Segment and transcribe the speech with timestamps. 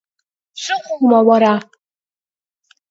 [0.61, 1.53] Шәыҟоума, уара?!